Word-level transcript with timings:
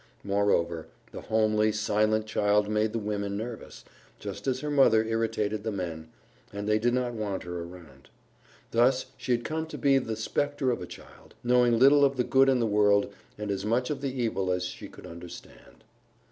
Moreover, 0.23 0.87
the 1.11 1.21
homely, 1.21 1.71
silent 1.71 2.25
child 2.25 2.67
made 2.67 2.91
the 2.91 2.97
women 2.97 3.37
nervous, 3.37 3.85
just 4.17 4.47
as 4.47 4.61
her 4.61 4.71
mother 4.71 5.05
irritated 5.05 5.61
the 5.63 5.71
men, 5.71 6.09
and 6.51 6.67
they 6.67 6.79
did 6.79 6.95
not 6.95 7.13
want 7.13 7.43
her 7.43 7.61
around. 7.61 8.09
Thus 8.71 9.05
she 9.15 9.31
had 9.31 9.43
come 9.45 9.67
to 9.67 9.77
be 9.77 9.99
but 9.99 10.07
the 10.07 10.15
specter 10.15 10.71
of 10.71 10.81
a 10.81 10.87
child, 10.87 11.35
knowing 11.43 11.77
little 11.77 12.03
of 12.03 12.17
the 12.17 12.23
good 12.23 12.49
in 12.49 12.59
the 12.59 12.65
world 12.65 13.13
and 13.37 13.51
as 13.51 13.63
much 13.63 13.91
of 13.91 14.01
the 14.01 14.11
evil 14.19 14.51
as 14.51 14.65
she 14.65 14.87
could 14.89 15.05
understand. 15.05 15.83